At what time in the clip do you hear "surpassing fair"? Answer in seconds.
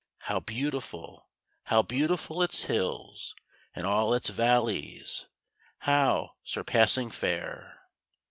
6.43-7.79